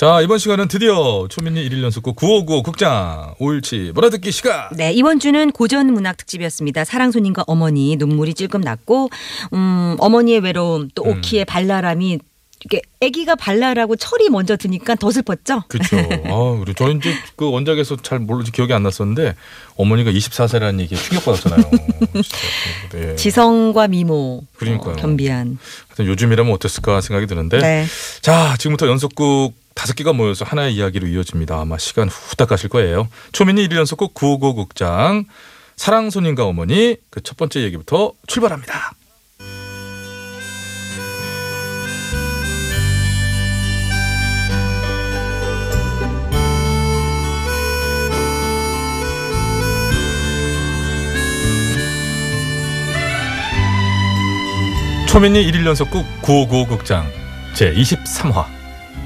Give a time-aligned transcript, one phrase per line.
[0.00, 4.68] 자, 이번 시간은 드디어 초민리 1일 연속곡 9595 극장 5일치 몰아듣기 시간.
[4.76, 6.84] 네, 이번 주는 고전 문학 특집이었습니다.
[6.84, 9.10] 사랑손님과 어머니 눈물이 찔끔 났고
[9.52, 11.18] 음, 어머니의 외로움 또 음.
[11.18, 12.20] 오키의 발랄함이
[12.60, 15.64] 이렇게 아기가 발랄하고 철이 먼저 드니까 더 슬펐죠.
[15.66, 15.96] 그렇죠.
[16.30, 19.34] 아, 그리고 저는 이제 그 원작에서 잘 모르지 기억이 안 났었는데
[19.74, 21.70] 어머니가 24세라는 얘기에 충격받았잖아요.
[22.94, 23.16] 네.
[23.16, 24.92] 지성과 미모 그러니까요.
[24.92, 25.58] 어, 겸비한.
[25.88, 27.58] 하여튼 요즘이라면 어땠을까 생각이 드는데.
[27.58, 27.86] 네.
[28.20, 31.56] 자, 지금부터 연속곡 다섯 개가 모여서 하나의 이야기로 이어집니다.
[31.56, 33.08] 아마 시간 후딱 가실 거예요.
[33.30, 35.24] 초민이 1일 연속곡 9595 극장
[35.76, 38.92] 사랑 손님과 어머니 그 첫 번째 얘기부터 출발합니다.
[55.06, 57.06] 초민이 1일 연속곡 9595 극장
[57.54, 58.57] 제23화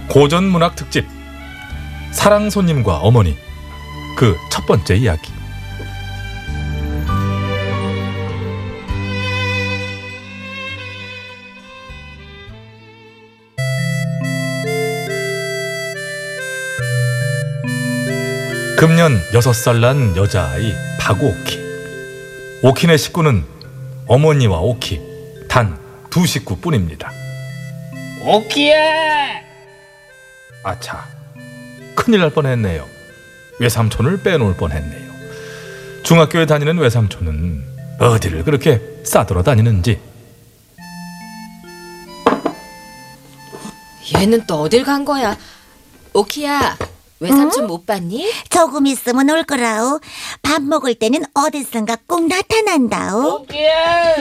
[0.09, 1.06] 고전문학 특집
[2.12, 3.37] 사랑 손님과 어머니
[4.16, 5.32] 그 첫 번째 이야기.
[18.76, 21.59] 금년 6살 난 여자아이 박오키.
[22.63, 23.45] 오키네 식구는
[24.07, 25.01] 어머니와 오키
[25.48, 25.79] 단
[26.10, 27.10] 두 식구뿐입니다.
[28.26, 29.51] 오키야!
[30.65, 31.07] 아차
[31.95, 32.87] 큰일 날 뻔했네요
[33.60, 35.13] 외삼촌을 빼놓을 뻔했네요
[36.04, 37.65] 중학교에 다니는 외삼촌은
[38.01, 40.01] 어디를 그렇게 싸돌아 다니는지
[44.15, 45.37] 얘는 또 어딜 간 거야?
[46.13, 46.76] 오키야,
[47.21, 48.30] 외삼촌 못 봤니?
[48.51, 50.01] 조금 있으면 올 거라오.
[50.43, 53.37] 밥 먹을 때는 어디선가 꼭 나타난다오.
[53.43, 54.16] 오키야!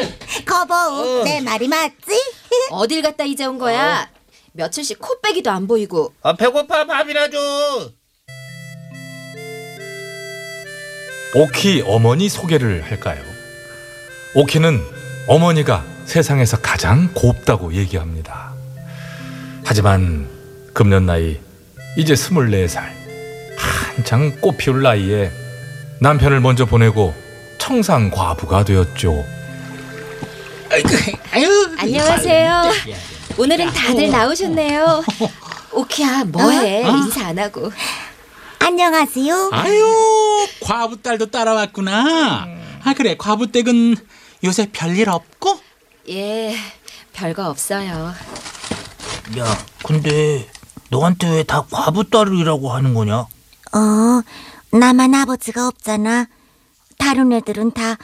[0.46, 2.24] 거보, 내 말이 맞지?
[2.70, 4.08] 어딜 갔다 이제 온 거야?
[4.54, 6.14] 며칠씩 코빼기도 안 보이고.
[6.22, 7.38] 아, 배고파 밥이나 줘.
[11.34, 13.24] 오키 어머니 소개를 할까요?
[14.36, 14.82] 오키는
[15.28, 18.54] 어머니가 세상에서 가장 곱다고 얘기합니다.
[19.64, 20.28] 하지만
[20.74, 21.40] 금년 나이
[21.98, 22.82] 이제 24살
[23.58, 25.32] 한창 꽃 피울 나이에
[26.02, 27.14] 남편을 먼저 보내고
[27.58, 29.24] 청상 과부가 되었죠.
[30.70, 30.90] 아이고,
[31.32, 31.76] 아유.
[31.78, 32.64] 안녕하세요.
[33.38, 35.04] 오늘은 다들 나오셨네요.
[35.74, 36.84] 오키야, 뭐해?
[36.86, 36.92] 어?
[36.92, 36.98] 어?
[36.98, 37.72] 인사 안 하고.
[38.60, 39.50] 안녕하세요.
[39.52, 42.46] 아유 과부 딸도 따라왔구나.
[42.84, 43.96] 아 그래 과부 댁은
[44.44, 45.60] 요새 별일 없고?
[46.10, 46.56] 예,
[47.14, 48.14] 별거 없어요.
[49.38, 50.48] 야, 근데
[50.90, 53.20] 너한테 왜 다 과부 딸이라고 하는 거냐?
[53.74, 54.22] 어,
[54.72, 56.28] 나만 아버지가 없잖아.
[56.98, 57.98] 다른 애들은 다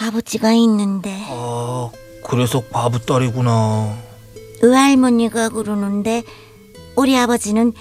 [0.00, 1.24] 아버지가 있는데.
[1.28, 1.90] 아,
[2.24, 3.96] 그래서 과부 딸이구나.
[4.62, 6.22] 의할머니가 그러는데
[6.96, 7.72] 우리 아버지는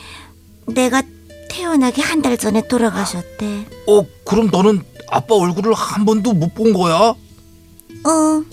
[0.67, 1.03] 내가
[1.49, 3.65] 태어나기 한 달 전에 돌아가셨대.
[3.87, 7.13] 어, 그럼 너는 아빠 얼굴을 한 번도 못 본 거야?
[8.03, 8.43] 어.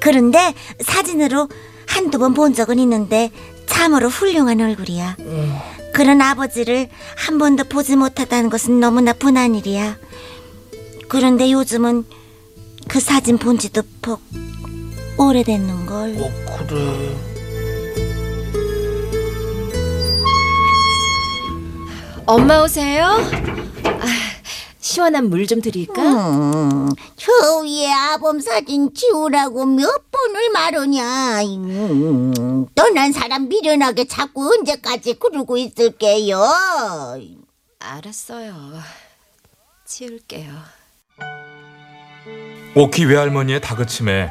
[0.00, 1.48] 그런데 사진으로
[1.86, 3.30] 한두 번 본 적은 있는데
[3.66, 5.16] 참으로 훌륭한 얼굴이야.
[5.92, 9.96] 그런 아버지를 한 번도 보지 못하다는 것은 너무나 분한 일이야.
[11.08, 12.04] 그런데 요즘은
[12.88, 14.20] 그 사진 본 지도 퍽
[15.18, 16.16] 오래됐는걸.
[16.20, 17.16] 어, 그래.
[22.26, 23.04] 엄마 오세요?
[23.04, 24.06] 아,
[24.80, 26.02] 시원한 물 좀 드릴까?
[26.02, 27.32] 음, 저
[27.62, 31.42] 위에 아범 사진 지우라고 몇 번을 말하냐.
[31.44, 36.40] 음, 떠난 사람 미련하게 자꾸 언제까지 그러고 있을게요.
[37.78, 38.54] 알았어요.
[39.86, 40.52] 치울게요.
[42.74, 44.30] 오키 외할머니의 다그침에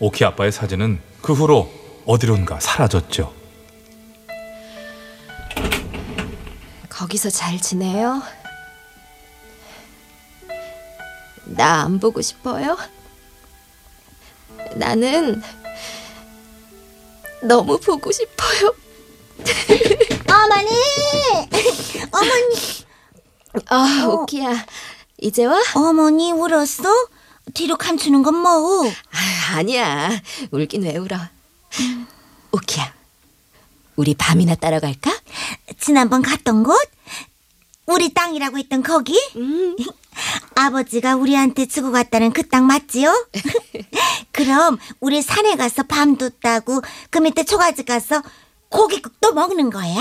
[0.00, 1.70] 오키 아빠의 사진은 그 후로
[2.06, 3.32] 어디론가 사라졌죠.
[6.88, 8.22] 거기서 잘 지내요?
[11.44, 12.76] 나 안 보고 싶어요?
[14.76, 15.42] 나는
[17.42, 18.74] 너무 보고 싶어요.
[20.28, 20.70] 어머니!
[22.12, 22.86] 어머니!
[23.68, 24.12] 아, 어.
[24.22, 24.66] 오키야.
[25.18, 25.58] 이제 와?
[25.74, 26.88] 어머니 울었어?
[27.54, 28.86] 뒤로 감추는 건 뭐?
[28.88, 30.10] 아, 아니야.
[30.50, 31.16] 울긴 왜 울어.
[32.52, 32.92] 오키야.
[33.96, 35.10] 우리 밤이나 따라갈까?
[35.78, 36.76] 지난번 갔던 곳?
[37.86, 39.18] 우리 땅이라고 했던 거기?
[39.36, 39.76] 음.
[40.54, 43.28] 아버지가 우리한테 주고 갔다는 그 땅 맞지요?
[44.32, 48.22] 그럼 우리 산에 가서 밤도 따고 그 밑에 초가집 가서
[48.68, 49.96] 고깃국도 먹는 거야?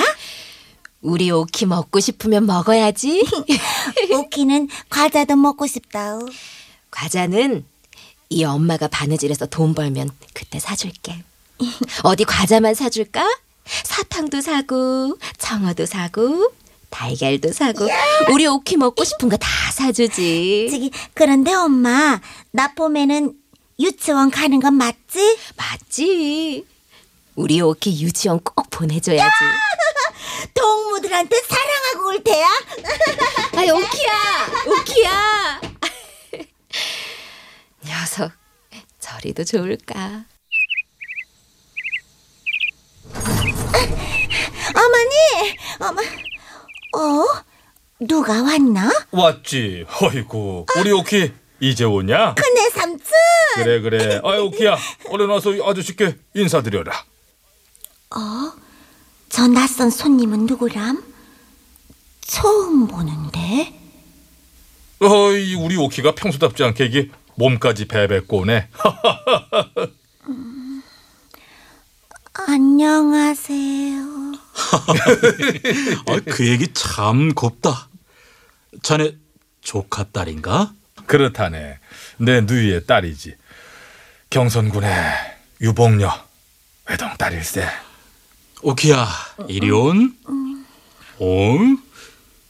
[1.01, 3.25] 우리 오키 먹고 싶으면 먹어야지.
[4.13, 6.27] 오키는 과자도 먹고 싶다오.
[6.91, 7.65] 과자는
[8.29, 11.23] 이 엄마가 바느질해서 돈 벌면 그때 사줄게.
[12.03, 13.27] 어디 과자만 사줄까?
[13.83, 16.51] 사탕도 사고 청어도 사고
[16.89, 17.87] 달걀도 사고
[18.31, 20.67] 우리 오키 먹고 싶은 거 다 사주지.
[20.71, 22.19] 저기 그런데 엄마
[22.51, 23.33] 나 봄에는
[23.79, 25.37] 유치원 가는 건 맞지?
[25.55, 26.65] 맞지?
[27.35, 29.35] 우리 오키 유치원 꼭 보내줘야지.
[30.53, 32.47] 동무들한테 사랑하고 올 테야.
[33.55, 34.11] 아이 오키야,
[34.67, 35.61] 오키야.
[37.85, 38.31] 녀석
[38.99, 40.25] 저리도 좋을까?
[44.75, 46.01] 어머니, 어머,
[46.97, 47.25] 어?
[48.01, 48.89] 누가 왔나?
[49.11, 49.85] 왔지.
[50.01, 52.35] 어이구, 우리 오키 이제 오냐?
[52.35, 53.07] 큰애 삼촌.
[53.55, 54.21] 그래 그래.
[54.23, 54.77] 아이 오키야,
[55.09, 57.05] 얼른 와서 이 아저씨께 인사드려라.
[59.29, 61.03] 저 낯선 손님은 누구람?
[62.21, 63.73] 처음 보는데.
[65.01, 67.09] 어이, 우리 오키가 평소답지 않게 이게
[67.39, 68.67] 몸까지 베베 꼬네.
[72.33, 74.03] 안녕하세요.
[76.05, 77.87] 아, 그 얘기 참 곱다.
[78.83, 79.15] 자네
[79.61, 80.73] 조카 딸인가?
[81.05, 81.79] 그렇다네.
[82.17, 83.35] 내 누이의 딸이지.
[84.29, 84.91] 경선군의
[85.61, 86.11] 유복녀
[86.89, 87.65] 외동 딸일세.
[88.63, 89.07] 오키야,
[89.47, 90.13] 이리 온.
[91.19, 91.57] 어?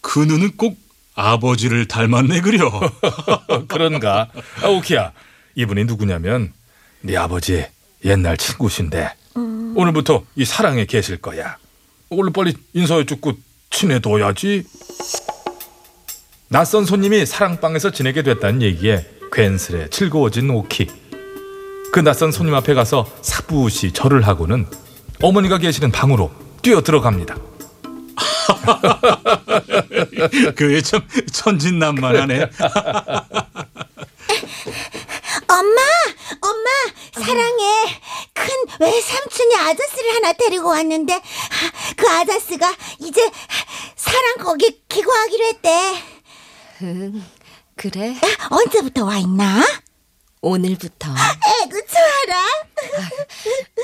[0.02, 0.80] 그 눈은 꼭
[1.20, 2.72] 아버지를 닮았네 그려.
[3.68, 4.30] 그런가?
[4.64, 5.12] 아, 오키야,
[5.56, 6.54] 이분이 누구냐면
[7.02, 7.66] 네 아버지
[8.06, 9.14] 옛날 친구신데
[9.76, 11.58] 오늘부터 이 사랑에 계실 거야.
[12.10, 13.34] 얼른 빨리 인사해 주고
[13.70, 14.64] 친해둬야지.
[16.48, 20.88] 낯선 손님이 사랑방에서 지내게 됐다는 얘기에 괜스레 즐거워진 오키.
[21.92, 24.66] 그 낯선 손님 앞에 가서 사부시 절을 하고는
[25.22, 26.32] 어머니가 계시는 방으로
[26.62, 27.36] 뛰어 들어갑니다.
[30.56, 31.02] 그게 참
[31.32, 32.50] 천진난만하네.
[35.48, 35.82] 엄마,
[36.42, 36.70] 엄마,
[37.14, 38.00] 사랑해.
[38.34, 38.48] 큰
[38.80, 41.22] 외삼촌이 아저씨를 하나 데리고 왔는데 아,
[41.98, 43.22] 그 아저씨가 이제
[43.96, 46.04] 사랑 거기 기고하기로 했대.
[46.84, 47.24] 응,
[47.76, 48.16] 그래.
[48.50, 49.66] 언제부터 와 있나?
[50.42, 51.10] 오늘부터
[51.64, 52.46] 에구 좋아라.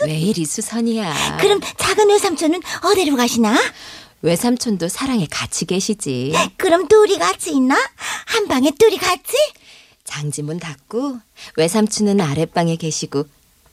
[0.06, 1.38] 왜 이리 수선이야?
[1.42, 3.58] 그럼 작은 외삼촌은 어디로 가시나?
[4.22, 6.34] 외삼촌도 사랑에 같이 계시지.
[6.58, 7.76] 그럼 둘이 같이 있나?
[8.26, 9.36] 한 방에 둘이 같이?
[10.04, 11.18] 장지문 닫고
[11.58, 13.26] 외삼촌은 아랫방에 계시고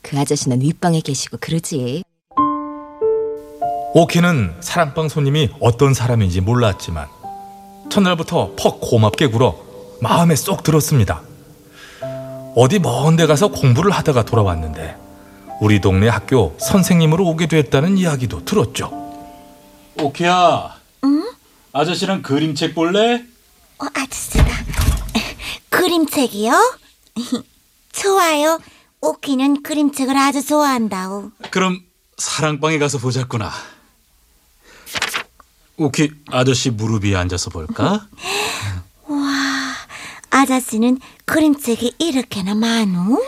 [0.03, 2.03] 그 아저씨는 윗방에 계시고 그러지.
[3.95, 7.07] 오키는 사랑방 손님이 어떤 사람인지 몰랐지만
[7.91, 9.57] 첫날부터 퍽 고맙게 굴어
[10.01, 11.23] 마음에 쏙 들었습니다.
[12.57, 14.97] 어디 먼데 가서 공부를 하다가 돌아왔는데
[15.61, 19.12] 우리 동네 학교 선생님으로 오게 됐다는 이야기도 들었죠.
[19.97, 20.81] 오키야.
[21.73, 23.25] 아저씨랑 그림책 볼래?
[23.79, 24.45] 어, 아저씨다.
[25.71, 26.79] 그림책이요?
[27.93, 28.61] 좋아요.
[29.01, 31.31] 오키는 그림책을 아주 좋아한다오.
[31.51, 31.81] 그럼
[32.19, 33.51] 사랑방에 가서 보자꾸나.
[35.79, 38.07] 오키 아저씨 무릎 위에 앉아서 볼까?
[40.31, 43.19] 아저씨는 그림책이 이렇게나 많어?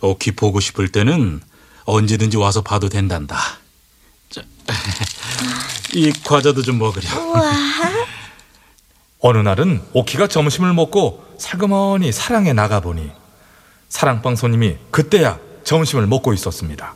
[0.00, 1.40] 오키 보고 싶을 때는
[1.84, 3.38] 언제든지 와서 봐도 된단다.
[4.30, 4.42] 자,
[5.94, 7.08] 이 과자도 좀 먹으려.
[7.32, 7.52] 와,
[9.20, 13.10] 어느 날은 오키가 점심을 먹고 살그머니 사랑에 나가보니
[13.88, 16.94] 사랑방 손님이 그때야 점심을 먹고 있었습니다.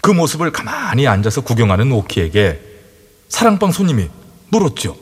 [0.00, 2.60] 그 모습을 가만히 앉아서 구경하는 오키에게
[3.28, 4.08] 사랑방 손님이
[4.48, 4.96] 물었죠.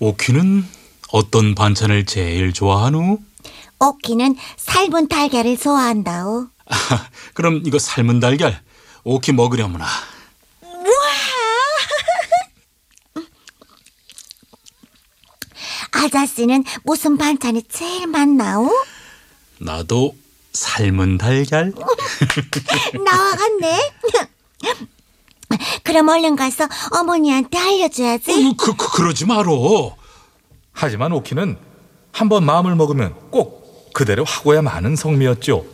[0.00, 0.64] 오키는
[1.12, 3.18] 어떤 반찬을 제일 좋아하누?
[3.78, 6.46] 오키는 삶은 달걀을 좋아한다오.
[6.66, 8.60] 아, 그럼 이거 삶은 달걀
[9.04, 9.86] 오키 먹으려무나.
[16.02, 18.70] 아저씨는 무슨 반찬이 제일 많나오?
[19.58, 20.14] 나도
[20.52, 21.72] 삶은 달걀?
[23.04, 23.92] 나와갔네.
[25.84, 26.66] 그럼 얼른 가서
[26.98, 28.32] 어머니한테 알려줘야지.
[28.32, 29.96] 어, 그, 그, 그러지 말어.
[30.72, 31.56] 하지만 오키는
[32.12, 35.64] 한 번 마음을 먹으면 꼭 그대로 하고야 마는 성미였죠.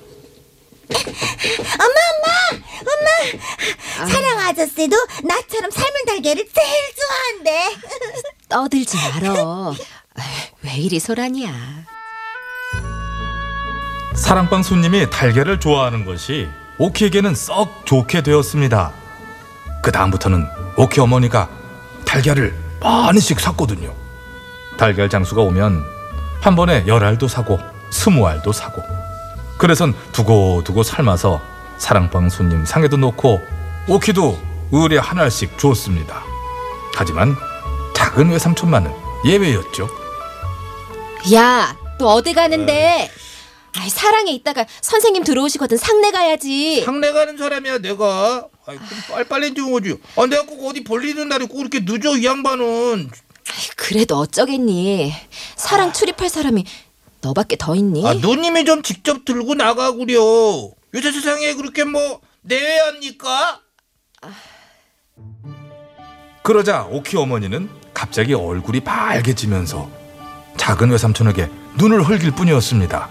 [4.09, 7.77] 사랑 아저씨도 나처럼 삶은 달걀을 제일 좋아한대.
[8.49, 9.75] 떠들지 말어.
[10.69, 11.51] 왜 이리 소란이야?
[14.15, 16.47] 사랑방 손님이 달걀을 좋아하는 것이
[16.77, 18.93] 오키에게는 썩 좋게 되었습니다.
[19.83, 20.47] 그 다음부터는
[20.77, 21.49] 오키 어머니가
[22.05, 23.95] 달걀을 많이씩 샀거든요.
[24.77, 25.83] 달걀 장수가 오면
[26.43, 27.59] 한 번에 열 알도 사고
[27.91, 28.83] 스무 알도 사고
[29.57, 31.41] 그래선 두고두고 삶아서
[31.79, 33.41] 사랑방 손님 상에도 놓고
[33.89, 34.39] 오키도
[34.73, 36.23] 의뢰 한 알씩 줬습니다.
[36.95, 37.35] 하지만
[37.95, 38.93] 작은 외삼촌만은
[39.25, 40.08] 예외였죠.
[41.35, 43.11] 야, 또 어디 가는데?
[43.77, 46.83] 아이, 사랑에 있다가 선생님 들어오시거든 상내 가야지.
[46.85, 48.47] 상내 가는 사람이야 내가.
[48.67, 49.99] 아이, 그럼 빨리빨리 좀 오지.
[50.17, 53.11] 아, 내가 꼭 어디 볼리는 날에 꼭 이렇게 늦어, 이 양반은.
[53.77, 55.13] 그래도 어쩌겠니?
[55.57, 56.65] 사랑 출입할 사람이
[57.21, 58.07] 너밖에 더 있니?
[58.07, 60.17] 아, 누님이 좀 직접 들고 나가구려.
[60.95, 63.61] 요새 세상에 그렇게 뭐, 내외합니까?
[66.43, 69.91] 그러자 오키 어머니는 갑자기 얼굴이 빨개지면서
[70.59, 73.09] 작은 외삼촌에게 눈을 흘길 뿐이었습니다.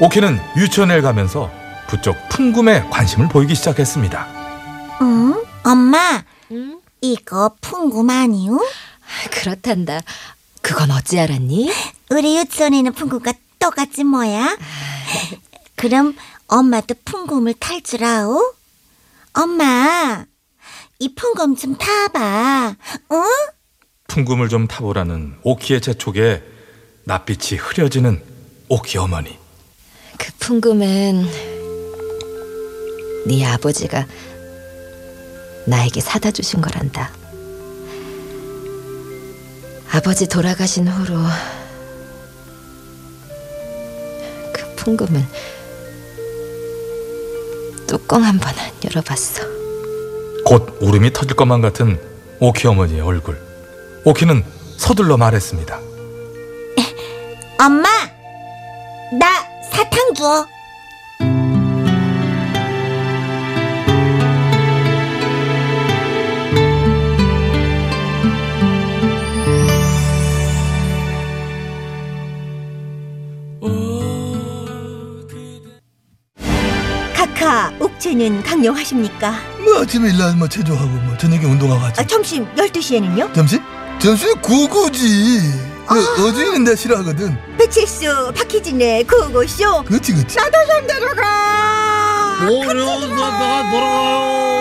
[0.00, 1.50] 오키는 유치원에 가면서
[1.88, 4.26] 부쩍 풍금에 관심을 보이기 시작했습니다.
[5.02, 5.42] 응?
[5.64, 6.80] 엄마, 응?
[7.02, 8.58] 이거 풍금 아니요?
[9.30, 10.00] 그렇단다.
[10.62, 11.70] 그건 어찌 알았니?
[12.10, 14.56] 우리 유치원에는 풍금과 똑같지 뭐야?
[15.76, 16.14] 그럼
[16.46, 18.54] 엄마도 풍금을 탈 줄 아오?
[19.34, 20.24] 엄마,
[20.98, 22.76] 이 풍금 좀 타봐.
[23.12, 23.24] 응?
[24.12, 26.42] 풍금을 좀 타보라는 오키의 재촉에
[27.04, 28.20] 낯빛이 흐려지는
[28.68, 29.38] 오키 어머니.
[30.18, 31.26] 그 풍금은
[33.26, 34.06] 네 아버지가
[35.66, 37.10] 나에게 사다 주신 거란다.
[39.92, 41.16] 아버지 돌아가신 후로
[44.52, 45.24] 그 풍금은
[47.86, 49.42] 뚜껑 한 번 안 열어봤어.
[50.44, 51.98] 곧 울음이 터질 것만 같은
[52.40, 53.51] 오키 어머니의 얼굴.
[54.04, 54.44] 오키는
[54.76, 55.78] 서둘러 말했습니다.
[57.60, 57.88] 엄마,
[59.18, 59.26] 나
[59.70, 60.46] 사탕 줘.
[77.14, 79.34] 카카, 옥체는 강령하십니까?
[79.64, 83.32] 뭐 아침에 일어나면 뭐 체조하고 뭐 저녁에 운동하고 하지 아, 점심 12시에는요?
[83.34, 83.60] 점심?
[84.02, 85.40] 점심에 구구지.
[85.86, 87.38] 그 어제는 내가 싫어하거든.
[87.56, 89.84] 배칠수, 박희진의 구호고쇼.
[89.84, 92.38] 그렇지 그렇지 나도 좀 데려가.
[92.44, 94.51] 뭐야, 나, 나, 돌아가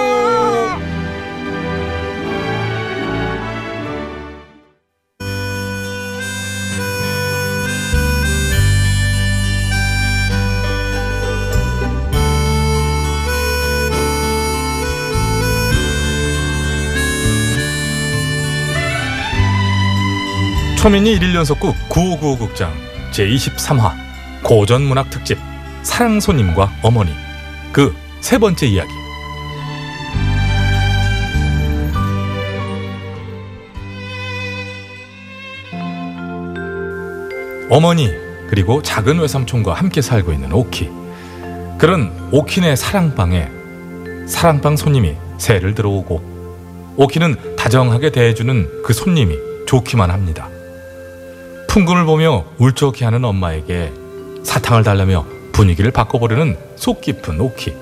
[20.82, 22.74] 초민이 1일 연속극 9595 극장
[23.12, 23.92] 제23화
[24.44, 25.38] 고전문학 특집
[25.84, 27.12] 사랑손님과 어머니.
[27.72, 28.90] 그 세 번째 이야기.
[37.70, 38.10] 어머니
[38.48, 40.90] 그리고 작은 외삼촌과 함께 살고 있는 오키.
[41.78, 43.50] 그런 오키네 사랑방에
[44.28, 50.50] 사랑방 손님이 새를 들어오고 오키는 다정하게 대해주는 그 손님이 좋기만 합니다.
[51.72, 53.94] 풍금을 보며 울적해 하는 엄마에게
[54.44, 57.74] 사탕을 달라며 분위기를 바꿔보려는 속 깊은 오키.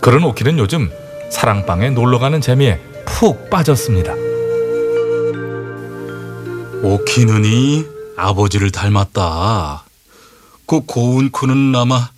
[0.00, 0.90] 그런 오키는 요즘
[1.30, 4.14] 사랑방에 놀러가는 재미에 푹 빠졌습니다.
[6.82, 7.84] 오키는이
[8.16, 9.84] 아버지를 닮았다.
[10.64, 12.08] 그 고운 코는 아마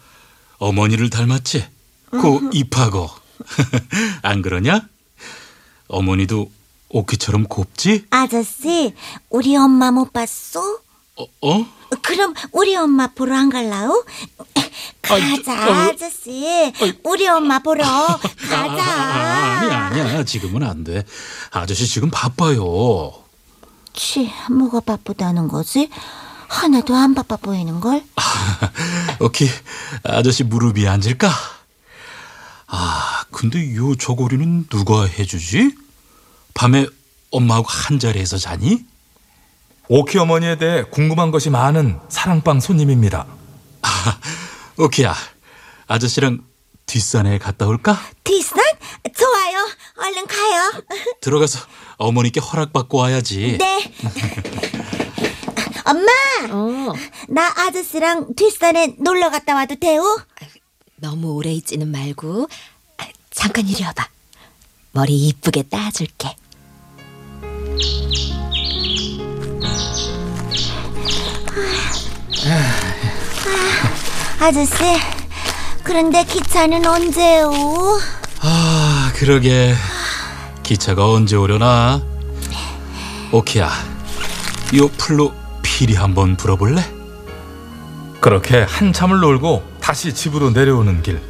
[0.58, 1.66] 어머니를 닮았지.
[2.12, 3.10] 그 입하고
[4.22, 4.82] 안 그러냐?
[5.88, 6.52] 어머니도
[6.88, 8.04] 오키처럼 곱지?
[8.10, 8.94] 아저씨,
[9.28, 10.83] 우리 엄마 못 봤어?
[11.16, 11.24] 어?
[11.42, 11.66] 어?
[12.02, 14.04] 그럼 우리 엄마 보러 안 갈라요?
[15.02, 15.72] 가자, 저, 어.
[15.74, 16.72] 아저씨.
[17.04, 17.84] 우리 엄마 보러
[18.50, 18.82] 가자.
[18.82, 20.24] 아, 아니야, 아니야.
[20.24, 21.04] 지금은 안 돼.
[21.50, 23.12] 아저씨 지금 바빠요.
[23.92, 25.88] 치, 뭐가 바쁘다는 거지?
[26.48, 28.02] 하나도 안 바빠 보이는걸?
[29.20, 29.48] 오키,
[30.02, 31.30] 아저씨 무릎 위에 앉을까?
[32.66, 35.76] 아, 근데 요 저고리는 누가 해주지?
[36.54, 36.86] 밤에
[37.30, 38.84] 엄마하고 한 자리에서 자니?
[39.88, 43.26] 오키 어머니에 대해 궁금한 것이 많은 사랑방 손님입니다.
[44.78, 45.14] 오키야,
[45.86, 46.42] 아저씨랑
[46.86, 47.98] 뒷산에 갔다 올까?
[48.24, 48.62] 뒷산?
[49.16, 49.68] 좋아요.
[49.98, 50.82] 얼른 가요.
[51.20, 51.60] 들어가서
[51.98, 53.58] 어머니께 허락받고 와야지.
[53.58, 53.92] 네.
[55.86, 56.10] 엄마,
[56.50, 56.92] 어,
[57.28, 60.02] 나 아저씨랑 뒷산에 놀러 갔다 와도 돼요?
[60.96, 62.48] 너무 오래 있지는 말고
[62.98, 64.08] 아, 잠깐 이리 와봐.
[64.92, 66.36] 머리 이쁘게 따줄게.
[74.40, 74.74] 아저씨,
[75.82, 77.50] 그런데 기차는 언제요?
[78.40, 79.74] 아, 그러게.
[80.62, 82.02] 기차가 언제 오려나?
[83.32, 83.70] 오키야,
[84.76, 85.32] 요 풀로
[85.62, 86.84] 피리 한번 불어볼래?
[88.20, 91.20] 그렇게 한참을 놀고 다시 집으로 내려오는 길.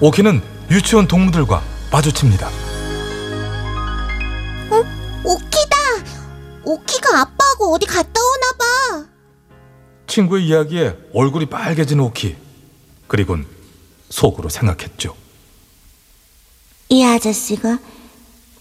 [0.00, 2.50] 오키는 유치원 동무들과 마주칩니다.
[5.24, 5.76] 오키다!
[6.64, 8.35] 오키가 아빠하고 어디 갔다 봐.
[10.16, 12.36] 친구의 이야기에 얼굴이 빨개진 오키.
[13.06, 13.46] 그리곤
[14.08, 15.14] 속으로 생각했죠.
[16.88, 17.78] 이 아저씨가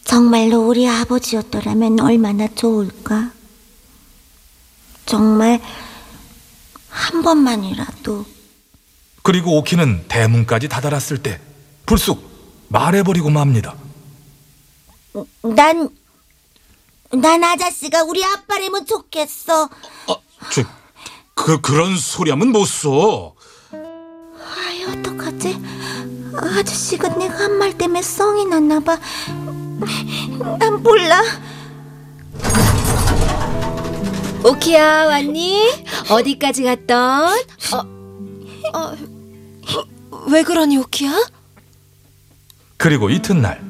[0.03, 3.31] 정말로 우리 아버지였더라면 얼마나 좋을까?
[5.05, 5.61] 정말
[6.89, 8.25] 한 번만이라도
[9.23, 11.39] 그리고 오키는 대문까지 다다랐을 때
[11.85, 13.75] 불쑥 말해버리고 맙니다.
[15.41, 15.89] 난,
[17.11, 19.69] 난 아저씨가 우리 아빠라면 좋겠어.
[20.07, 20.15] 아,
[20.51, 20.63] 저,
[21.35, 23.33] 그, 그런 소리 하면 못 써.
[23.71, 25.61] 아이, 어떡하지?
[26.33, 28.97] 아저씨가 내가 한 말 때문에 썽이 났나 봐.
[30.59, 31.21] 난 몰라.
[34.43, 35.61] 오키야 왔니?
[36.09, 37.33] 어디까지 갔던?
[37.73, 38.95] 어, 어,
[40.27, 41.11] 왜 그러니 오키야?
[42.77, 43.61] 그리고 이튿날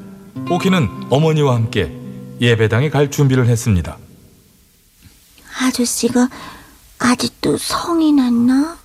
[0.50, 1.96] 오키는 어머니와 함께
[2.40, 3.96] 예배당에 갈 준비를 했습니다.
[5.58, 6.28] 아저씨가
[6.98, 8.76] 아직 도 성이 났나?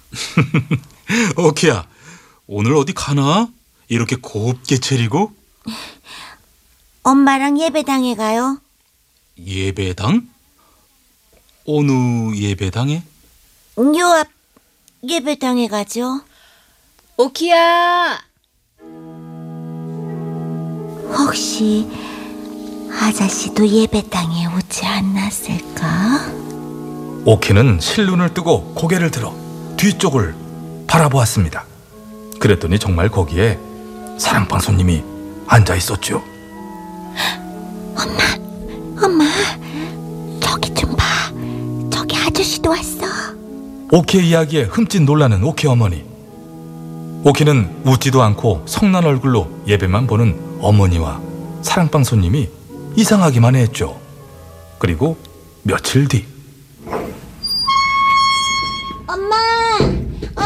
[1.36, 1.88] 오키야,
[2.46, 3.48] 오늘 어디 가나?
[3.88, 5.34] 이렇게 곱게 차리고?
[7.02, 8.60] 엄마랑 예배당에 가요.
[9.40, 10.30] 예배당?
[11.66, 13.02] 어느 예배당에?
[13.80, 14.28] 요 앞
[15.10, 16.22] 예배당에 가죠.
[17.18, 18.20] 오키야
[21.18, 21.90] 혹시
[22.92, 26.51] 아저씨도 예배당에 오지 않았을까?
[27.26, 29.34] 오키는 실눈을 뜨고 고개를 들어
[29.78, 30.36] 뒤쪽을
[30.88, 31.66] 바라보았습니다.
[32.40, 33.60] 그랬더니 정말 거기에
[34.18, 35.04] 사랑방 손님이
[35.48, 36.24] 앉아 있었죠.
[39.04, 39.26] 엄마,
[40.40, 41.06] 저기 좀 봐.
[41.92, 43.06] 저기 아저씨도 왔어.
[43.92, 46.04] 오키의 이야기에 흠칫 놀라는 오키 어머니.
[47.24, 51.22] 오키는 웃지도 않고 성난 얼굴로 예배만 보는 어머니와
[51.62, 52.50] 사랑방 손님이
[52.96, 54.00] 이상하기만 했죠.
[54.80, 55.18] 그리고
[55.64, 56.26] 며칠 뒤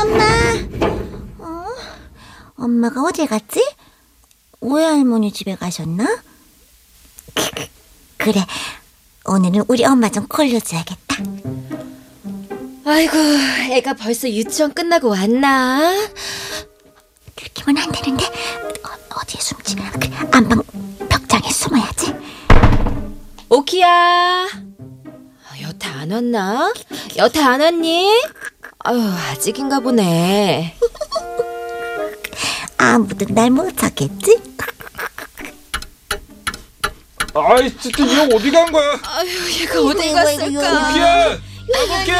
[0.06, 0.24] 엄마.
[1.40, 1.66] 어?
[2.58, 3.66] 엄마가 어디 갔지?
[4.62, 6.22] 외할머니 집에 가셨나?
[8.18, 8.46] 그래,
[9.26, 11.16] 오늘은 우리 엄마 좀 걸려줘야겠다.
[12.88, 13.18] 아이고
[13.72, 15.92] 애가 벌써 유치원 끝나고 왔나?
[17.36, 19.76] 그렇게만 안 되는데 어, 어디에 숨지?
[19.76, 20.62] 그 안방
[21.10, 22.14] 벽장에 숨어야지.
[23.50, 26.74] 오키야 아, 여태 안 왔나?
[27.18, 28.12] 여태 안 왔니?
[28.88, 30.76] 아유 아직인가 보네
[32.78, 34.40] 아무도 날 못 찾겠지?
[37.34, 39.00] 아이 진짜 이 어디 간 거야?
[39.04, 40.46] 아유 얘가 어디 갔을까?
[40.48, 41.38] 오키야!
[41.68, 42.12] 오키!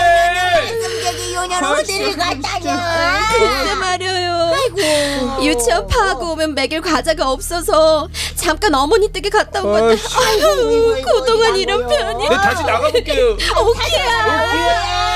[0.82, 3.20] 승객이 요년 어디를 갔다냐?
[3.38, 4.36] 글쎄 말이에요.
[5.42, 11.88] 유치원 파하고 오면 먹일 과자가 없어서 잠깐 어머니 댁에 갔다 온 건데 아유 그동안 이런
[11.88, 13.34] 편이 네 다시 나가볼게요.
[13.62, 15.15] 오키야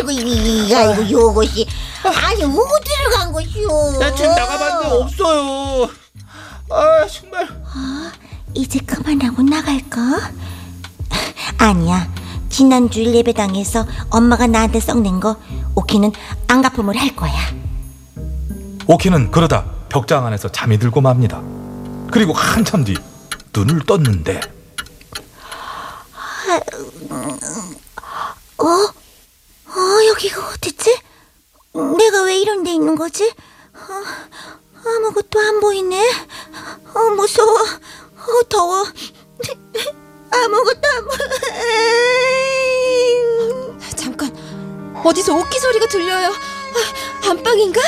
[0.00, 1.66] 아이고 이 아이고 요것이
[2.04, 3.98] 아니 어디를 간 것이오?
[3.98, 5.90] 나 지금 나가봤는데 없어요.
[6.70, 7.48] 아 정말.
[8.54, 10.32] 이제 그만하고 나갈까?
[11.58, 12.08] 아니야.
[12.48, 15.36] 지난주 일 예배당에서 엄마가 나한테 썩낸 거
[15.76, 16.12] 오키는
[16.48, 17.32] 안 갚음을 할 거야.
[18.86, 21.40] 오키는 그러다 벽장 안에서 잠이 들고 맙니다.
[22.10, 22.96] 그리고 한참 뒤
[23.54, 24.40] 눈을 떴는데
[28.58, 28.99] 어?
[29.76, 30.98] 어, 여기가 어딨지?
[31.72, 33.32] 내가 왜 이런 데 있는 거지?
[33.74, 36.10] 어, 아무것도 안 보이네.
[36.94, 37.56] 어, 무서워.
[37.60, 38.84] 어, 더워.
[40.30, 41.18] 아무것도 안 보여.
[43.96, 44.34] 잠깐
[45.04, 47.80] 어디서 오키 소리가 들려요 아, 안방인가?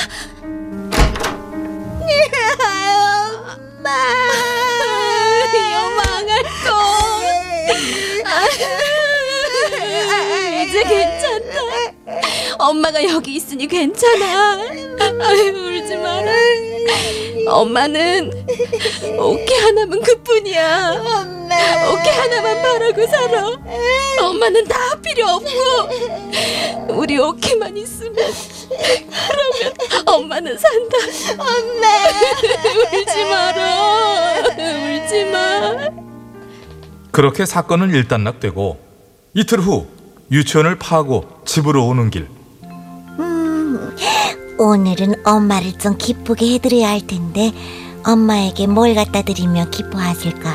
[5.73, 7.23] 요망할 거
[10.63, 11.22] 이제 괜찮다
[12.63, 14.57] 엄마가 여기 있으니 괜찮아.
[15.21, 16.33] 아유 울지 마라.
[17.49, 18.31] 엄마는
[19.19, 20.93] 오키 하나면 그뿐이야.
[21.91, 23.47] 오키 하나만 바라고 살아.
[24.21, 29.75] 엄마는 다 필요 없고 우리 오키만 있으면 그러면
[30.07, 30.97] 엄마는 산다.
[31.39, 31.89] 엄마.
[32.97, 34.41] 울지 마라.
[34.57, 35.89] 울지 마.
[37.11, 38.81] 그렇게 사건은 일단락되고
[39.35, 39.87] 이틀 후
[40.31, 42.27] 유치원을 파고 집으로 오는 길
[44.63, 47.53] 오늘은 엄마를 좀 기쁘게 해드려야 할 텐데
[48.07, 50.51] 엄마에게 뭘 갖다 드리면 기뻐하실까?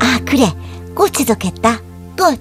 [0.00, 0.52] 아 그래
[0.96, 1.80] 꽃이 좋겠다
[2.18, 2.40] 꽃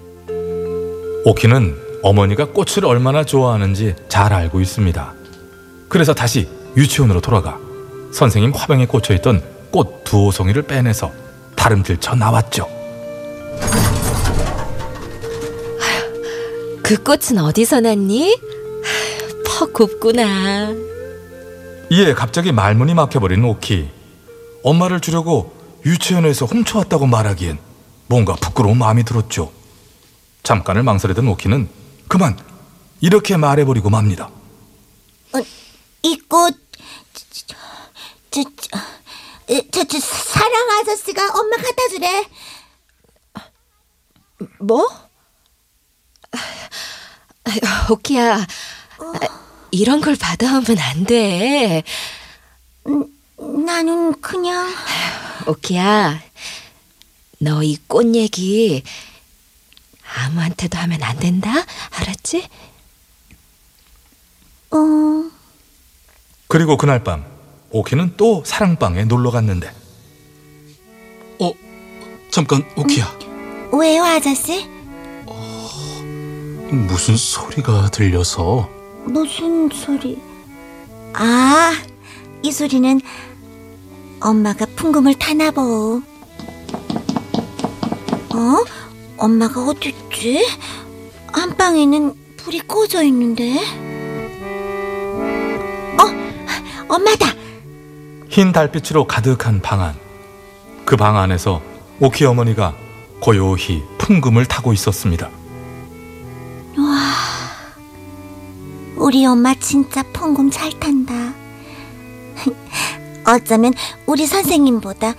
[1.25, 5.13] 오키는 어머니가 꽃을 얼마나 좋아하는지 잘 알고 있습니다.
[5.89, 7.59] 그래서 다시 유치원으로 돌아가
[8.11, 11.11] 선생님 화병에 꽂혀 있던 꽃 두어 송이를 빼내서
[11.55, 12.67] 다름질 쳐 나왔죠.
[16.81, 18.39] 그 꽃은 어디서 났니?
[19.57, 20.69] 퍽 곱구나
[21.89, 23.89] 이에 갑자기 말문이 막혀버린 오키.
[24.63, 27.57] 엄마를 주려고 유치원에서 훔쳐왔다고 말하기엔
[28.05, 29.51] 뭔가 부끄러운 마음이 들었죠.
[30.43, 31.69] 잠깐을 망설이던 오키는
[32.07, 32.37] 그만
[33.01, 34.29] 이렇게 말해버리고 맙니다.
[36.03, 36.55] 이 꽃,
[37.13, 37.25] 저,
[38.29, 42.25] 저, 저, 저, 저 사랑 아저씨가 엄마 갖다 주래.
[44.59, 44.87] 뭐?
[47.45, 49.46] 아유, 오키야, 아,
[49.77, 51.83] 이런 걸 받아오면 안 돼.
[53.65, 54.67] 나는 그냥
[55.45, 56.19] 오키야,
[57.39, 58.81] 너 이 꽃 얘기
[60.15, 61.51] 아무한테도 하면 안 된다.
[61.91, 62.47] 알았지?
[64.71, 64.77] 어,
[66.47, 67.23] 그리고 그날 밤
[67.69, 69.71] 오키는 또 사랑방에 놀러 갔는데
[71.39, 71.51] 어,
[72.31, 73.19] 잠깐 오키야.
[73.73, 74.67] 왜요 아저씨?
[76.71, 78.69] 무슨 소리가 들려서
[79.07, 80.21] 무슨 소리?
[81.13, 81.73] 아,
[82.43, 82.99] 이 소리는
[84.19, 86.01] 엄마가 풍금을 타나 보.
[88.33, 88.63] 어?
[89.17, 90.45] 엄마가 어딨지?
[91.31, 93.57] 안방에는 불이 꺼져 있는데.
[95.97, 97.27] 어, 엄마다.
[98.29, 99.95] 흰 달빛으로 가득한 방 안.
[100.85, 101.61] 그 방 안에서
[101.99, 102.75] 오키 어머니가
[103.19, 105.29] 고요히 풍금을 타고 있었습니다.
[109.07, 111.13] 우리 엄마 진짜 풍금 잘 탄다.
[113.25, 113.73] 어쩌면
[114.05, 115.13] 우리 선생님보다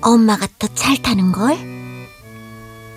[0.00, 1.56] 엄마가 더 잘 타는 걸?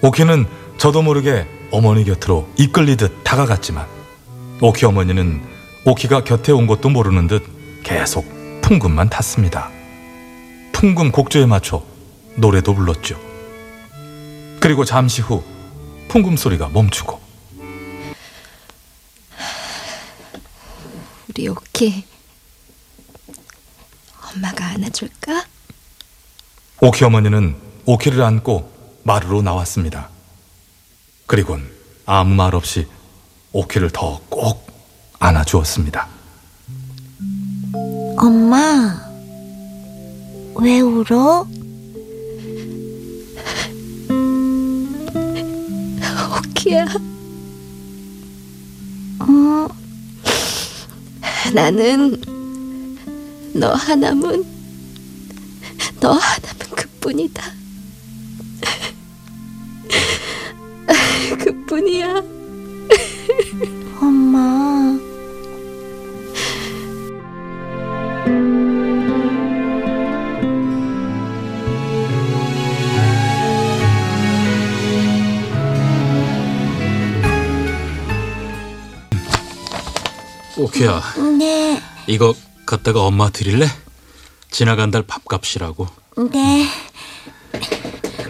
[0.01, 0.47] 오키는
[0.79, 3.85] 저도 모르게 어머니 곁으로 이끌리듯 다가갔지만
[4.59, 5.39] 오키 어머니는
[5.85, 7.43] 오키가 곁에 온 것도 모르는 듯
[7.83, 8.25] 계속
[8.61, 9.69] 풍금만 탔습니다.
[10.71, 11.83] 풍금 곡조에 맞춰
[12.37, 13.19] 노래도 불렀죠.
[14.59, 15.43] 그리고 잠시 후
[16.07, 17.22] 풍금 소리가 멈추고
[21.35, 22.05] 우리 오키.
[24.35, 25.45] 엄마가 안아줄까?
[26.81, 28.71] 오키 어머니는 오키를 안고
[29.03, 30.09] 마루로 나왔습니다.
[31.25, 31.67] 그리곤
[32.05, 32.87] 아무 말 없이
[33.51, 34.67] 오키를 더 꼭
[35.19, 36.07] 안아주었습니다.
[38.17, 39.09] 엄마,
[40.55, 41.47] 왜 울어?
[46.37, 46.85] 오키야,
[49.19, 49.67] 어,
[51.53, 52.19] 나는
[53.53, 54.43] 너 하나면
[55.99, 57.43] 너 하나면 그뿐이다.
[61.39, 62.23] 그뿐이야.
[64.01, 64.97] 엄마.
[80.57, 81.01] 오키야.
[81.43, 82.33] 네, 이거
[82.65, 83.67] 갖다가 엄마 드릴래?
[84.49, 85.87] 지나간 달 밥값이라고.
[86.31, 86.69] 네.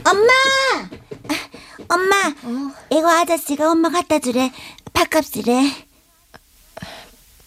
[0.03, 0.33] 엄마!
[1.89, 2.33] 엄마,
[2.89, 4.51] 이거 아저씨가 엄마 갖다 주래.
[4.93, 5.85] 밥값이래.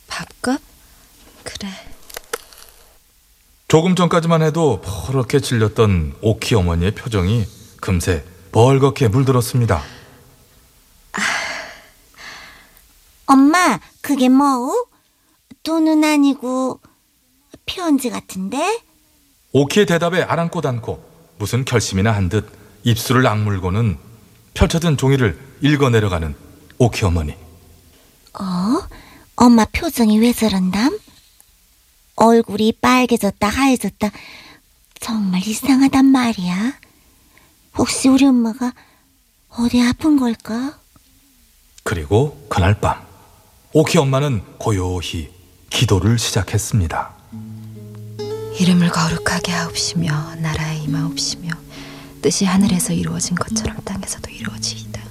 [0.06, 0.60] 밥값?
[1.42, 1.68] 그래.
[3.66, 7.44] 조금 전까지만 해도 퍼렇게 질렸던 오키 어머니의 표정이
[7.80, 9.82] 금세 벌겋게 물들었습니다.
[13.26, 14.86] 엄마, 그게 뭐우?
[15.66, 16.78] 돈은 아니고
[17.66, 18.80] 편지 같은데?
[19.52, 21.02] 오키의 대답에 아랑곳 않고
[21.38, 22.48] 무슨 결심이나 한 듯
[22.84, 23.98] 입술을 악물고는
[24.54, 26.36] 펼쳐진 종이를 읽어 내려가는
[26.78, 27.32] 오키 어머니.
[27.32, 28.86] 어?
[29.34, 30.96] 엄마 표정이 왜 저런담?
[32.14, 34.08] 얼굴이 빨개졌다 하얘졌다.
[35.00, 36.74] 정말 이상하단 말이야.
[37.76, 38.72] 혹시 우리 엄마가
[39.58, 40.78] 어디 아픈 걸까?
[41.82, 43.04] 그리고 그날 밤
[43.72, 45.34] 오키 엄마는 고요히
[45.76, 47.10] 기도를 시작했습니다.
[48.58, 51.50] 이름을 거룩하게 하옵시며 나라에 임하옵시며
[52.22, 55.02] 뜻이 하늘에서 이루어진 것처럼 땅에서도 이루어지이다.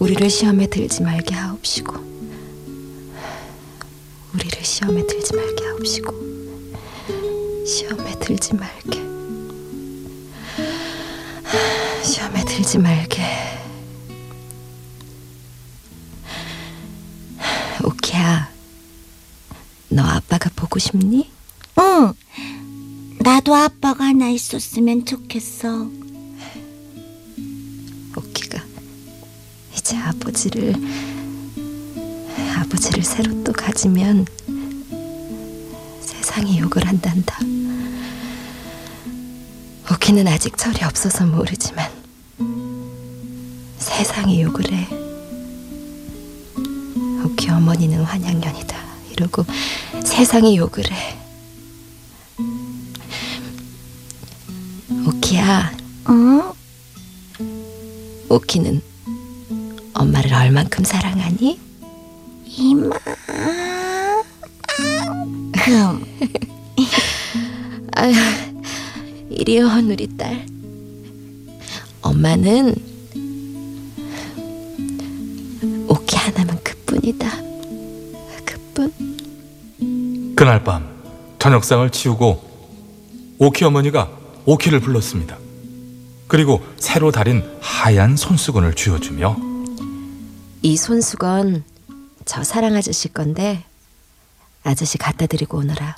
[0.00, 1.94] 우리를 시험에 들지 말게 하옵시고
[4.34, 6.12] 우리를 시험에 들지 말게 하옵시고
[7.64, 9.00] 시험에 들지 말게
[12.02, 13.22] 시험에 들지 말게
[17.84, 18.51] 오키야
[20.72, 21.30] 가 보고 싶니?
[21.78, 22.14] 응.
[23.20, 25.86] 나도 아빠가 하나 있었으면 좋겠어.
[28.16, 28.64] 오키가
[29.76, 30.74] 이제 아버지를
[32.56, 34.24] 아버지를 새로 또 가지면
[36.00, 37.38] 세상이 욕을 한단다.
[39.92, 41.90] 오키는 아직 철이 없어서 모르지만
[43.76, 44.88] 세상이 욕을 해.
[47.26, 48.76] 오키 어머니는 환양년이다.
[49.12, 49.44] 이러고
[50.04, 51.18] 세상이 욕을 해.
[55.06, 55.72] 오키야,
[56.08, 56.52] 응?
[58.28, 58.82] 오키는
[59.94, 61.58] 엄마를 얼만큼 사랑하니?
[62.46, 62.96] 이마.
[65.56, 66.04] 흠.
[67.96, 68.12] 아휴,
[69.30, 70.46] 이리요, 우리 딸.
[72.02, 72.74] 엄마는
[75.88, 77.30] 오키 하나면 그뿐이다.
[78.44, 79.11] 그뿐.
[80.42, 80.84] 그날 밤
[81.38, 84.10] 저녁상을 치우고 오키 어머니가
[84.44, 85.38] 오키를 불렀습니다.
[86.26, 89.36] 그리고 새로 달인 하얀 손수건을 쥐어주며
[90.62, 91.62] 이 손수건
[92.24, 93.64] 저 사랑 아저씨 건데
[94.64, 95.96] 아저씨 갖다 드리고 오너라.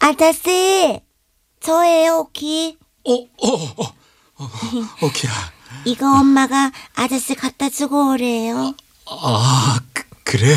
[0.00, 1.00] 아저씨,
[1.60, 2.76] 저예요, 오키.
[3.06, 3.94] 어, 어, 어,
[4.38, 4.50] 어,
[5.00, 5.30] 오키야.
[5.84, 8.74] 이거 엄마가 아저씨 갖다 주고 오래요.
[9.06, 10.54] 아, 그, 그래.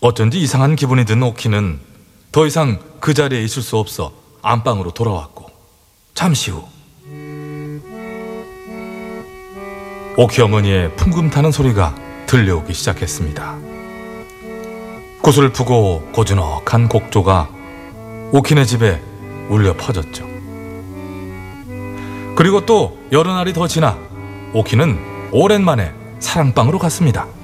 [0.00, 1.78] 어쩐지 이상한 기분이 든 오키는
[2.32, 4.12] 더 이상 그 자리에 있을 수 없어
[4.42, 5.46] 안방으로 돌아왔고
[6.12, 6.64] 잠시 후
[10.16, 11.94] 오키 어머니의 풍금 타는 소리가
[12.26, 13.56] 들려오기 시작했습니다.
[15.22, 17.48] 구슬 푸고 고즈넉한 곡조가
[18.32, 19.00] 오키네 집에
[19.48, 20.26] 울려 퍼졌죠.
[22.34, 23.96] 그리고 또 여러 날이 더 지나
[24.52, 27.37] 오키는 오랜만에 사랑방으로 갔습니다.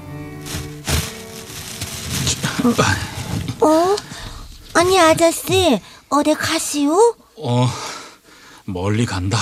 [3.61, 3.95] 어?
[4.73, 7.15] 아니, 아저씨, 어디 가시오?
[7.37, 7.67] 어,
[8.65, 9.37] 멀리 간다.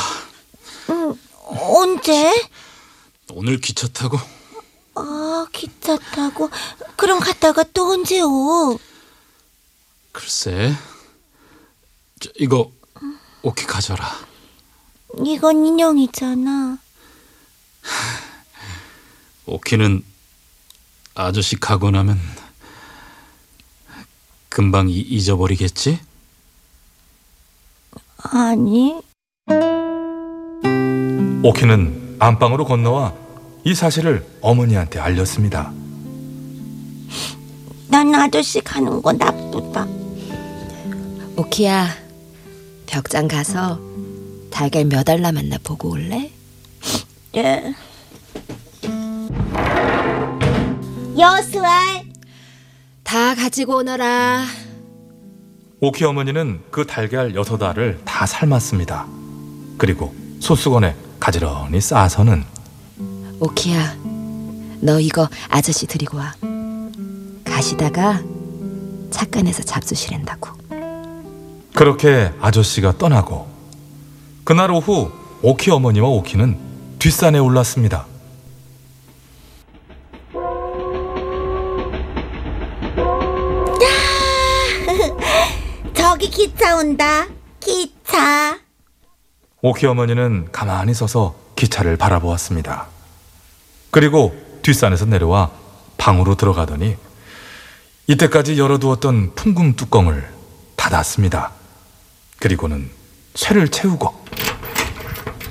[1.45, 2.33] 언제?
[3.31, 4.19] 오늘 기차 타고
[4.95, 6.49] 아, 기차 타고.
[6.97, 8.77] 그럼 갔다가 또 언제 오?
[10.11, 10.75] 글쎄.
[12.19, 12.71] 저, 이거
[13.41, 14.05] 오키 가져라.
[15.25, 16.77] 이건 인형이잖아.
[19.45, 20.03] 오키는
[21.15, 22.19] 아저씨 가고 나면
[24.53, 25.97] 금방 이- 잊어버리겠지?
[28.17, 29.01] 아니,
[31.43, 33.15] 오키는 안방으로 건너와
[33.65, 35.73] 이 사실을 어머니한테 알렸습니다.
[37.87, 39.87] 난 아저씨 가는 거 나쁘다.
[41.35, 41.89] 오키야,
[42.85, 43.79] 벽장 가서
[44.51, 46.31] 달걀 몇 알 남았나 보고 올래?
[47.35, 47.73] 예.
[51.17, 52.02] 여수알,
[53.13, 54.43] 다 가지고 오너라.
[55.81, 59.05] 오키 어머니는 그 달걀 여섯 알을 다 삶았습니다.
[59.77, 62.43] 그리고 소수건에 가지런히 싸서는
[63.39, 63.97] 오키야,
[64.81, 66.33] 너 이거 아저씨 드리고 와.
[67.43, 68.19] 가시다가
[69.11, 70.49] 착간에서 잡수시랜다고.
[71.75, 73.47] 그렇게 아저씨가 떠나고
[74.43, 75.11] 그날 오후
[75.43, 76.57] 오키 어머니와 오키는
[76.97, 78.07] 뒷산에 올랐습니다.
[86.23, 87.27] 저기 기차 온다.
[87.59, 88.57] 기차.
[89.61, 92.87] 오키 어머니는 가만히 서서 기차를 바라보았습니다.
[93.91, 95.51] 그리고 뒷산에서 내려와
[95.97, 96.95] 방으로 들어가더니
[98.07, 100.33] 이때까지 열어두었던 풍금 뚜껑을
[100.77, 101.51] 닫았습니다.
[102.39, 102.89] 그리고는
[103.35, 104.25] 쇠를 채우고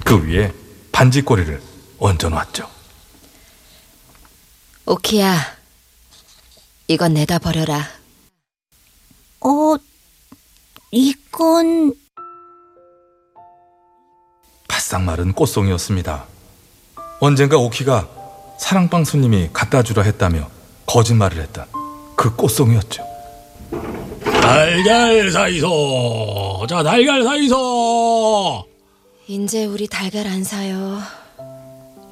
[0.07, 0.55] 그 위에
[0.91, 1.61] 반지꼬리를
[1.99, 2.67] 얹어놨죠.
[4.87, 5.37] 오키야,
[6.89, 7.87] 이건 내다 버려라.
[9.41, 9.77] 어,
[10.95, 11.95] 이건
[14.69, 16.25] 바싹 마른 꽃송이였습니다.
[17.19, 18.09] 언젠가 오키가
[18.59, 20.51] 사랑방 손님이 갖다 주려 했다며
[20.85, 21.65] 거짓말을 했던
[22.15, 23.03] 그 꽃송이였죠.
[24.43, 26.67] 달걀 사이소.
[26.69, 28.65] 자, 달걀 사이소.
[29.29, 30.99] 이제 우리 달걀 안 사요.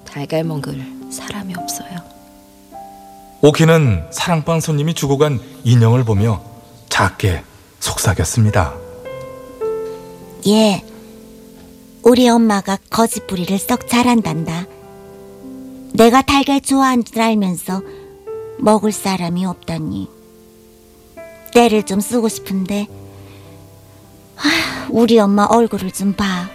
[0.07, 1.99] 달걀 먹을 사람이 없어요.
[3.43, 6.43] 오키는 사랑방 손님이 주고 간 인형을 보며
[6.89, 7.43] 작게
[7.81, 8.75] 속삭였습니다.
[10.47, 10.85] 예.
[12.03, 14.67] 우리 엄마가 거짓부리를 썩 잘한단다.
[15.93, 17.83] 내가 달걀 좋아하는 줄 알면서
[18.59, 20.09] 먹을 사람이 없다니.
[21.53, 22.87] 때를 좀 쓰고 싶은데,
[24.37, 26.49] 아, 우리 엄마 얼굴을 좀 봐.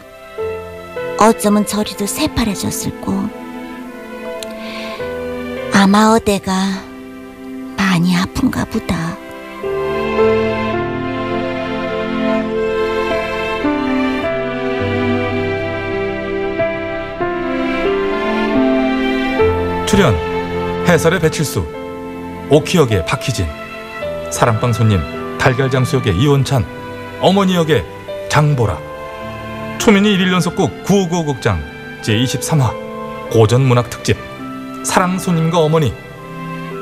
[1.20, 3.12] 어쩌면 저리도 새파래졌을고.
[5.74, 6.54] 아마 어대가
[7.78, 9.25] 많이 아픈가 보다.
[19.96, 20.14] 출연
[20.90, 21.66] 해설의 배칠수
[22.50, 23.46] 오키 역의 박희진
[24.30, 25.00] 사랑방 손님
[25.38, 26.66] 달걀장수 역의 이원찬
[27.22, 27.86] 어머니 역의
[28.28, 28.78] 장보라
[29.78, 31.64] 초민이 1일 연속극 9595 극장
[32.02, 34.18] 제23화 고전문학 특집
[34.84, 35.94] 사랑 손님과 어머니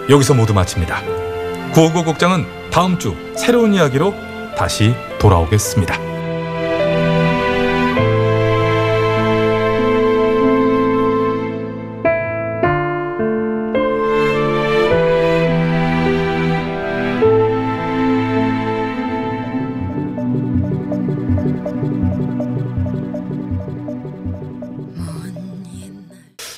[0.10, 1.04] 여기서 모두 마칩니다.
[1.74, 4.16] 구호고 국장은 다음 주 새로운 이야기로
[4.58, 6.13] 다시 돌아오겠습니다.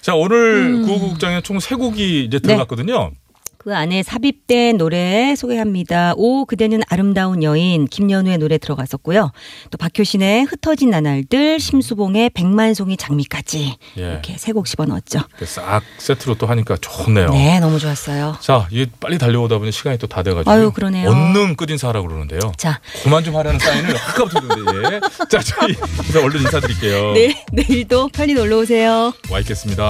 [0.05, 3.11] 자 오늘 구호고 국장에 총 세 곡이 이제 들어갔거든요.
[3.65, 6.13] 그 안에 삽입된 노래 소개합니다.
[6.17, 9.31] 오 그대는 아름다운 여인 김연우의 노래 들어갔었고요.
[9.71, 14.01] 또 박효신의 흩어진 나날들 심수봉의 백만송이 장미까지 예.
[14.01, 15.21] 이렇게 세 곡 집어넣었죠.
[15.29, 17.29] 이렇게 싹 세트로 또 하니까 좋네요.
[17.31, 18.37] 네 너무 좋았어요.
[18.39, 20.51] 자, 이게 빨리 달려오다 보니 시간이 또 다 돼가지고.
[20.51, 21.09] 아유, 그러네요.
[21.09, 22.51] 언능 끝 인사하라고 그러는데요.
[22.57, 24.99] 자 그만 좀 하라는 사인을 아까부터 드는데, 예.
[25.27, 25.73] 자, 저희
[26.23, 27.13] 얼른 인사드릴게요.
[27.13, 29.11] 내일 내일도 편히 놀러 오세요.
[29.31, 29.89] 와 있겠습니다.